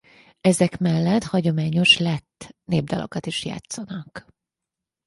[0.41, 4.27] Ezek mellett hagyományos lett népdalokat is játszanak.